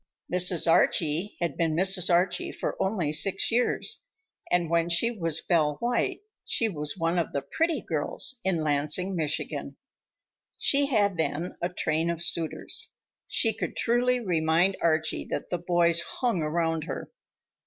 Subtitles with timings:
[0.33, 0.67] Mrs.
[0.67, 2.11] Archie had been Mrs.
[2.11, 4.03] Archie for only six years,
[4.49, 9.15] and when she was Belle White she was one of the "pretty" girls in Lansing,
[9.15, 9.75] Michigan.
[10.57, 12.95] She had then a train of suitors.
[13.27, 17.11] She could truly remind Archie that "the boys hung around her."